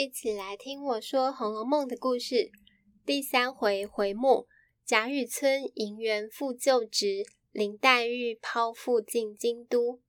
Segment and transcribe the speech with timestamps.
[0.00, 2.52] 一起来听我说《红楼梦》的故事。
[3.04, 4.46] 第三回回目：
[4.86, 10.00] 贾雨村银元复旧职，林黛玉抛负进京都。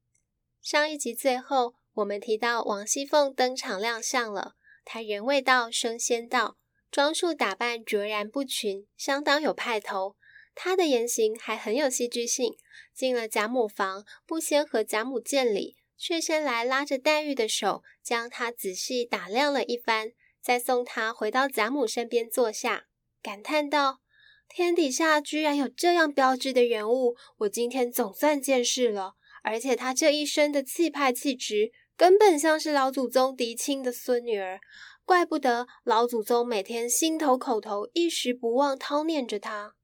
[0.62, 4.54] 上一集最后，我们提到王熙凤登场亮相了，
[4.86, 6.60] 她人未到，声先到，
[6.92, 10.16] 装束打扮卓然不群，相当有派头。
[10.54, 12.54] 她的言行还很有戏剧性，
[12.94, 15.78] 进了贾母房，不先和贾母见礼。
[16.00, 22.86] 却先来拉着黛玉的手，将她仔细打量了一番，再送她回到贾母身边坐下，
[23.22, 24.00] 感叹道
[24.48, 29.16] ：“天底下居然有这样标致的人物，我今天总算见识了。
[29.44, 34.61] 而且她这一身的气派气质，根本像是老祖宗嫡亲的孙女儿，
[35.03, 39.75] 怪不得老祖宗每天心头口头一时不忘叨念着她。”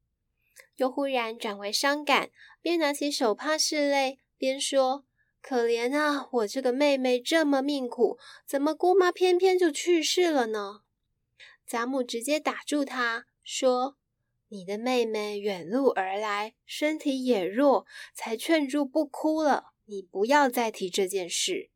[0.77, 2.29] 又忽然转为伤感，
[2.61, 5.05] 边拿起手帕拭泪，边说。
[5.47, 10.81] 可怜啊，我这个妹妹这么命苦，怎么姑妈偏偏就去世了呢？
[11.67, 13.95] 贾母直接打住她，说
[14.49, 17.85] ：“你的妹妹远路而来，身体也弱，
[18.16, 19.66] 才劝住不哭了。
[19.85, 21.69] 你不要再提这件事。”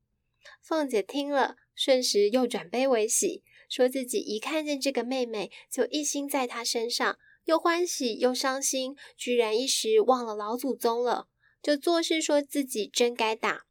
[0.63, 11.27] 凤姐听了，瞬时又转悲为喜，说自己一看见这个妹妹，就一心在她身上，又欢喜又伤心，居然一时忘了老祖宗了。
[11.61, 13.65] 就作势说自己真该打，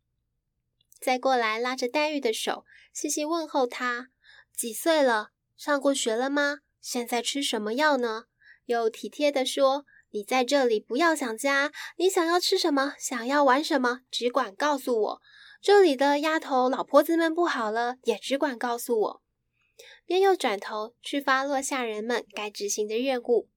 [1.00, 4.10] 再过来拉着黛玉的手，细细问候她
[4.54, 6.60] 几岁了，上过学了吗？
[6.80, 8.24] 现在吃什么药呢？
[8.66, 15.22] 又体贴地说：“你在这里不要想家，你想要吃什么，想要玩什么，只管告诉我。
[15.60, 19.22] 这里的丫头老婆子们不好了，也只管告诉我。”
[20.04, 23.48] 便又转头去发落下人们该执行的任务。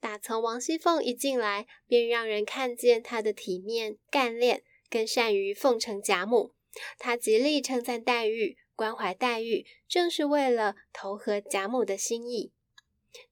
[0.00, 6.54] 打从王熙凤一进来，便让人看见她的体面、干练，更善于奉承贾母。
[6.98, 12.52] 她极力称赞黛玉，关怀黛玉，正是为了投合贾母的心意。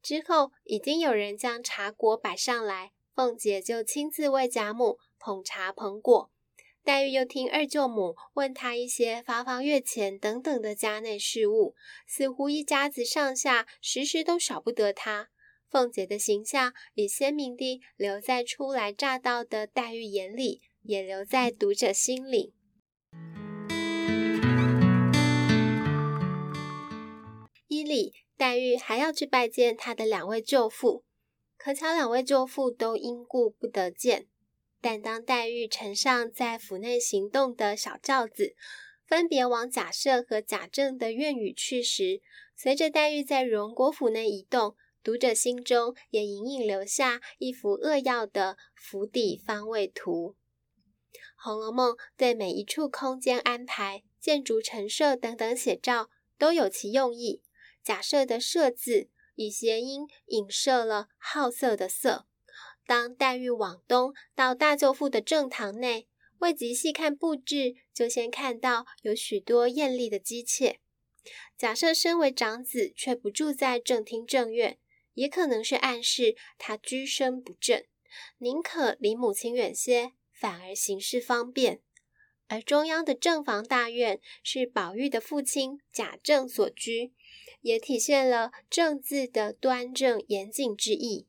[0.03, 6.31] 之后已经有人将茶果摆上来，凤姐就亲自为贾母捧茶捧果。
[6.83, 11.75] 黛玉又听二舅母问她一些发放月钱等等的家内事务，
[12.07, 15.29] 似乎一家子上下时时都少不得她。
[15.69, 22.55] 凤姐的形象也鲜明地留在初来乍到的黛玉眼里，也留在读者心里。
[27.69, 31.05] 依里，黛玉还要去拜见她的两位舅父，
[31.59, 34.29] 可巧两位舅父都因故不得见。
[34.81, 38.55] 但当黛玉乘上在府内行动的小轿子，
[39.05, 42.21] 分别往贾赦和贾政的院宇去时，
[42.55, 44.77] 随着黛玉在荣国府内移动。
[45.07, 50.35] 读者心中也隐隐留下一幅扼要的府邸方位图。
[51.37, 57.41] 《红楼梦》对每一处空间安排、建筑陈设等等写照都有其用意。
[57.85, 62.27] 贾赦的“设”字，以谐音影射了好色的“色”。
[62.85, 66.09] 当黛玉往东到大舅父的正堂内，
[66.39, 70.81] 未及细看布置，就先看到有许多艳丽的姬妾。
[71.57, 74.81] 贾赦身为长子，却不住在正厅正院。
[75.17, 77.83] 也可能是暗示他居身不正，
[78.39, 81.81] 宁可离母亲远些，反而行事方便。
[82.49, 87.13] 而中央的正房大院是宝玉的父亲贾政所居，
[87.63, 91.27] 也体现了“正”字的端正严谨之意。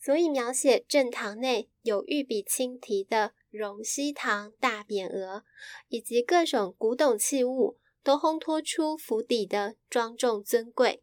[0.00, 5.44] 所以描写正堂内有御笔亲题的荣禧堂大匾额，
[5.88, 11.02] 以及各种古董器物，都烘托出府邸的庄重尊贵。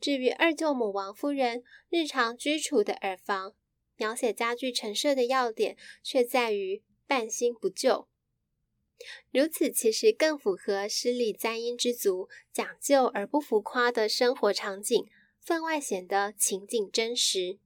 [0.00, 3.54] 至于二舅母王夫人日常居处的耳房，
[3.96, 8.08] 描写家具陈设的要点，却在于半新不旧。
[9.30, 15.06] 如此其实更符合诗里簪缨之族讲究而不浮夸的生活场景，
[15.38, 17.58] 分外显得情景真实。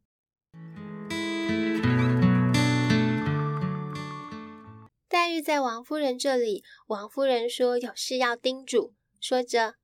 [5.09, 9.77] 黛玉在王夫人这里，王夫人说有事要叮嘱，说着。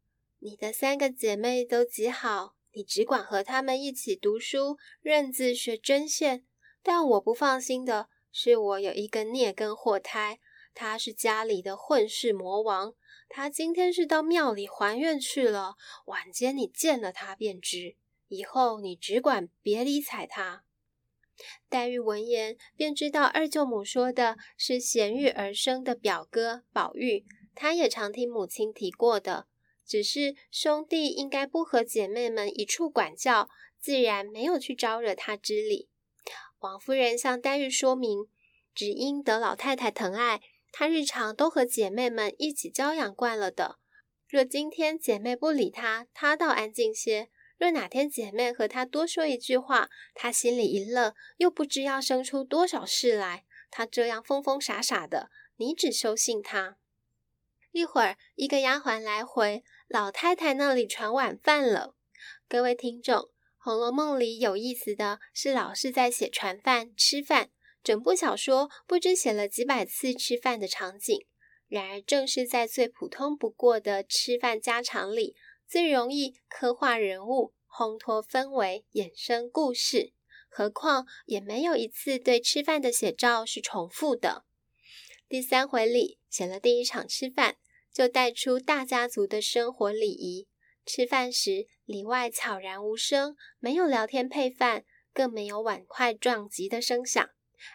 [0.42, 6.46] 你的三个姐妹都极好，你只管和她们一起读书、认字、学针线。
[6.82, 10.40] 但我不放心的是，我有一个孽根祸胎，
[10.72, 12.94] 他是家里的混世魔王。
[13.28, 15.74] 他今天是到庙里还愿去了，
[16.06, 17.96] 晚间你见了他便知。
[18.28, 20.64] 以后你只管别理睬他。
[21.68, 29.48] 黛玉闻言，便知道二舅母说的是贤育而生的表哥宝玉，他也常听母亲提过的。
[29.90, 33.48] 只是兄弟应该不和姐妹们一处管教，
[33.80, 35.88] 自然没有去招惹他之理。
[36.60, 38.28] 王夫人向黛玉说明，
[38.72, 40.40] 只因得老太太疼爱，
[40.70, 43.80] 她日常都和姐妹们一起娇养惯了的。
[44.28, 47.26] 若今天姐妹不理她，她倒安静些；
[47.58, 53.44] 若哪天姐妹和她多说一句话，她心里一乐，又不知要生出多少事来。
[53.72, 56.76] 她这样疯疯傻傻的，你只收信她。
[57.72, 61.96] 一会儿，一个丫鬟来回，老太太那里传晚饭了。
[62.48, 63.22] 各位听众，
[63.58, 67.50] 《红楼梦》里有意思的是，老是在写传饭、吃饭，
[67.82, 71.26] 整部小说不知写了几百次吃饭的场景。
[71.66, 75.34] 然而，正是在最普通不过的吃饭家常里，
[75.66, 80.12] 最容易刻画人物、烘托氛围、衍生故事。
[80.48, 84.44] 何况，也没有一次对吃饭的写照是重复的。
[85.28, 87.56] 第三回里写了第一场吃饭，
[87.92, 90.48] 就带出大家族的生活礼仪。
[90.84, 97.30] 吃饭时里外悄然无声，没有聊天配饭，更没有碗筷撞击的声响。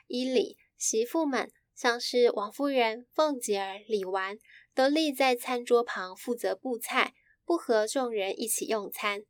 [0.07, 1.51] 衣里媳妇们。
[1.75, 4.39] 像是王夫人、凤姐儿、李纨
[4.73, 7.13] 都立在餐桌旁负责布菜，
[7.43, 9.25] 不和众人一起用餐。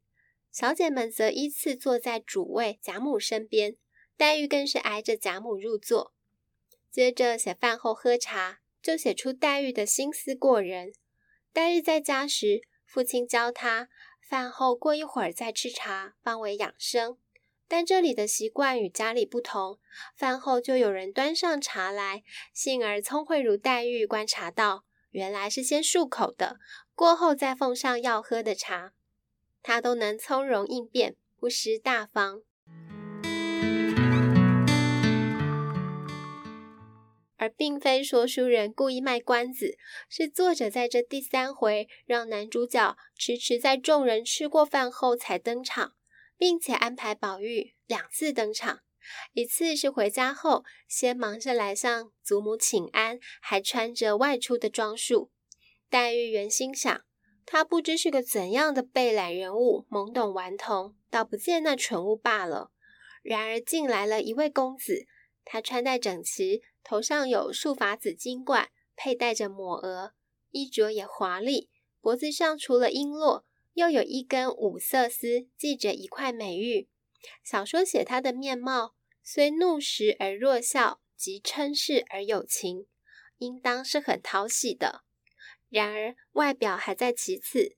[0.51, 3.77] 小姐们则依次坐在主位贾母身边，
[4.15, 6.13] 黛玉更是挨着贾母入座。
[6.91, 10.93] 接着写饭后喝茶，就写出黛玉的心思过人。
[11.51, 13.89] 黛玉在家时，父亲教她
[14.21, 17.17] 饭后过一会儿再吃茶，方为养生。
[17.67, 19.79] 但这里的习惯与家里不同，
[20.15, 22.21] 饭后就有人端上茶来。
[22.53, 26.59] 幸而聪慧如黛玉观察到，原来是先漱口的，
[26.93, 28.93] 过后再奉上要喝的茶，
[29.63, 32.43] 她都能从容应变，不失大方。
[37.37, 39.77] 而并非说书人故意卖关子，
[40.09, 45.93] 是作者在这第三回让男主角迟迟在众人吃过饭后才登场。
[46.37, 48.81] 并且安排宝玉两次登场，
[49.33, 55.31] 一次是回家后先忙着来向祖母请安，还穿着外出的装束。
[55.89, 57.05] 黛玉原心想，
[57.45, 62.71] 他不知是个怎样的备览人物，懵懂顽童，倒不见那蠢物罢了。
[63.23, 65.05] 然而进来了一位公子，
[65.45, 70.13] 他穿戴整齐，头上有束发紫金冠，佩戴着抹额，
[70.51, 73.43] 衣着也华丽，脖子上除了璎珞。
[73.73, 76.87] 又有一根五色丝系着一块美玉。
[77.43, 82.87] 小说写他的面貌，虽怒时而弱笑，即嗔视而有情，
[83.37, 85.01] 应当是很讨喜的。
[85.67, 87.75] 然而外表还在其次，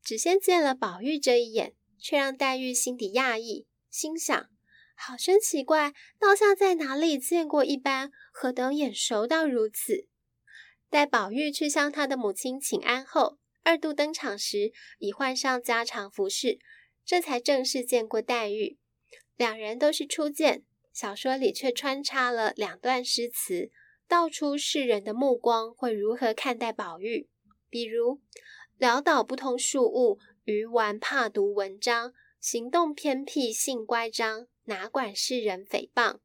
[0.00, 4.48] 只先见了宝玉这一眼，却让黛玉心底讶异，心想：
[4.94, 10.06] 好生奇怪，倒像在哪里见过一般，何等眼熟到如此？
[10.88, 13.38] 待宝玉去向他的母亲请安后。
[13.64, 16.58] 二度登场时，已换上家常服饰，
[17.04, 18.76] 这才正式见过黛玉。
[19.36, 23.70] 两人都是初见，小说里却穿插了两段诗词，
[24.08, 27.28] 道出世人的目光会如何看待宝玉。
[27.70, 28.20] 比如
[28.80, 36.18] “潦倒不通庶务，愚顽怕读文章，行动偏僻性乖张，哪管世人诽谤。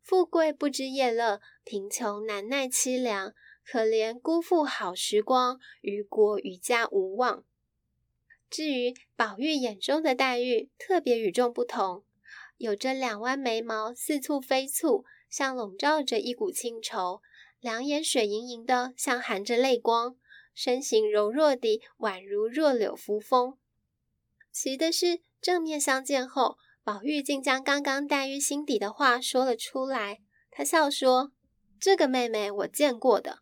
[0.00, 7.44] 富贵不知夜乐，贫穷难耐凄凉。”可怜辜负好时光，于国于家无望。
[8.50, 12.04] 至于宝玉眼中的黛玉，特别与众不同，
[12.56, 17.22] 有着两弯眉毛，似蹙非蹙，像笼罩着一股清愁；
[17.60, 20.16] 两眼水盈盈的，像含着泪光；
[20.52, 23.56] 身形柔弱的，宛如弱柳扶风。
[24.50, 30.18] 奇的是，正面相见后，宝玉竟将刚刚黛玉心底的话说了出来。
[30.50, 31.32] 他笑说
[31.80, 33.38] ：“这个妹妹，我见过的。”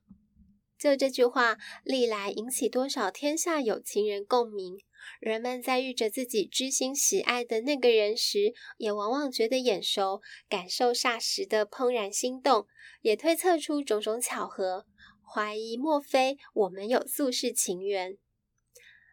[0.79, 4.79] 就这句话，历来引起多少天下有情人共鸣。
[5.19, 12.67] 人们在遇着自己知心喜爱的那个人时，也往往觉得眼熟，感受霎时的怦然心动，
[13.01, 14.87] 也推测出种种巧合，
[15.23, 18.19] 怀疑莫非我们有宿世情缘。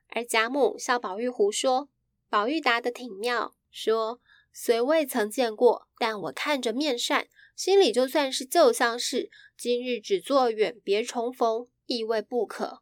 [0.09, 1.89] 而贾母笑宝玉胡说，
[2.29, 4.19] 宝玉答得挺妙，说
[4.51, 12.81] ：“虽未曾见过，但我看着面善。”心里就算是旧相识，今日只做远别重逢，亦未不可。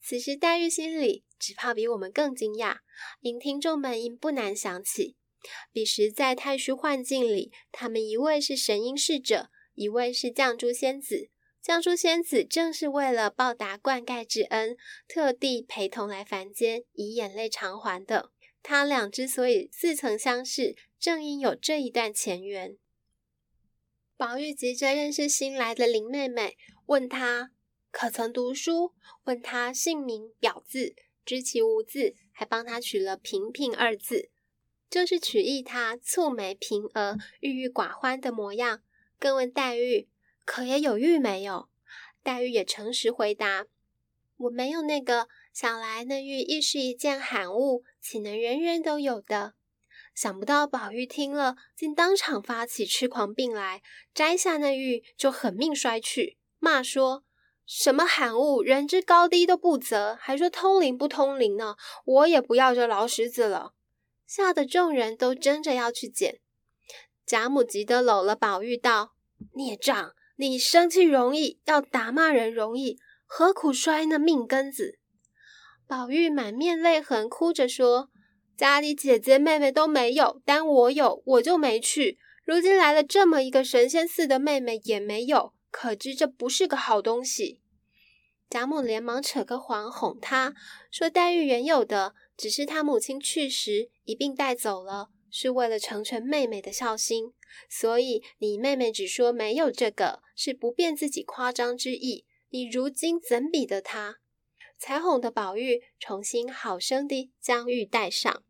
[0.00, 2.78] 此时黛玉心里只怕比我们更惊讶，
[3.20, 5.16] 因听众们应不难想起，
[5.72, 11.30] 彼时在太虚幻境里，他们一位是神瑛侍者，一位是绛珠仙子。
[11.62, 14.76] 绛珠仙子正是为了报答灌溉之恩，
[15.08, 18.30] 特地陪同来凡间，以眼泪偿还的。
[18.66, 22.78] 他俩之所以似曾相识，正因有这一段前缘。
[24.16, 26.56] 宝玉急着认识新来的林妹妹，
[26.86, 27.50] 问她
[27.90, 28.94] 可曾读书，
[29.24, 34.30] 问她姓名表字，知其无字，还帮她取了“平平”二字，
[34.88, 38.82] 就是取意她蹙眉平额、郁郁寡欢的模样。
[39.18, 40.08] 更问黛玉
[40.46, 41.68] 可也有玉没有？
[42.22, 43.66] 黛玉也诚实回答
[44.38, 49.54] ：“我没有那个，想来那玉亦是一件罕物，岂能人人都有的？
[50.12, 53.80] 想不到宝玉听了，竟当场发起痴狂病来，
[54.12, 57.22] 摘下那玉就狠命摔去，骂说
[57.64, 61.76] ：“什么罕物，人之高低都不择，还说通灵不通灵呢？
[62.04, 63.74] 我也不要这老石子了。”
[64.26, 66.40] 吓得众人都争着要去捡。
[67.24, 69.14] 贾母急得搂了宝玉道
[69.54, 74.98] ：“孽障，你生气容易，要打骂人容易，何苦摔那命根子？”
[75.86, 78.10] 宝玉满面泪痕，哭着说。
[78.56, 82.18] 家里姐姐妹妹都没有，但我有，我就没去。
[82.44, 87.60] 如今来了这么一个神仙似的妹妹也没有，可知这不是个好东西。
[88.48, 90.54] 贾母连忙扯个谎哄她，
[90.90, 97.32] 说黛玉原有的，只是她母亲去时一并带走了，是为了成全妹妹的孝心。
[97.68, 102.24] 所以你妹妹只说没有这个，是不便自己夸张之意。
[102.50, 104.18] 你如今怎比得她？
[104.84, 108.44] 才哄得宝玉重新好生地将玉带上。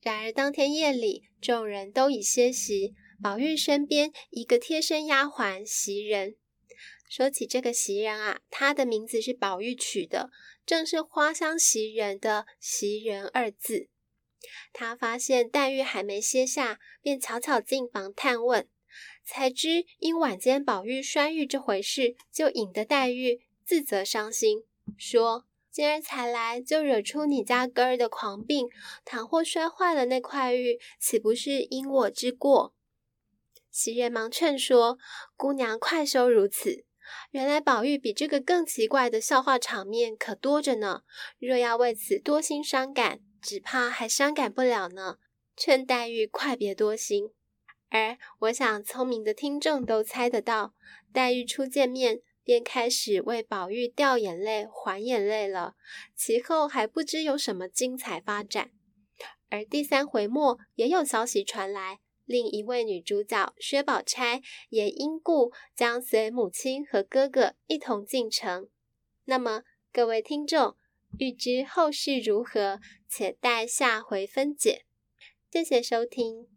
[0.00, 6.36] 然而当天夜里，众人都已歇息，宝玉身边一个贴身丫鬟袭人。
[7.08, 10.30] 说起这个袭人啊，她的名字是宝玉取的，
[10.64, 13.88] 正是花香袭人的“袭人”二字。
[14.72, 18.68] 她发现黛玉还没歇下，便悄悄进房探问，
[19.24, 24.62] 才知因晚间宝玉摔玉这回事，就引得黛玉自责伤心。
[24.98, 28.68] 说：“今儿才来，就惹出你家哥儿的狂病。
[29.04, 32.74] 倘或摔坏了那块玉，岂不是因我之过？”
[33.70, 34.98] 袭人忙劝说
[35.36, 36.84] ：“姑娘快休如此。
[37.30, 41.02] 原来宝玉比这个更奇怪的笑话场面可多着呢。
[41.38, 45.18] 若要为此多心伤感，只怕还伤感不了呢。
[45.56, 47.30] 劝黛玉快别多心。
[47.90, 50.74] 而我想，聪明的听众都猜得到，
[51.12, 55.76] 黛玉初见面。”便开始为宝玉掉眼泪、还眼泪了，
[56.16, 58.72] 其后还不知有什么精彩发展。
[59.50, 68.68] 而第三回末也有消息传来，另一位女主角薛宝钗也因故将随母亲和哥哥一同进城。
[69.26, 70.76] 那么各位听众，
[71.20, 74.86] 欲知后事如何，且待下回分解。
[75.52, 76.48] 谢谢收听。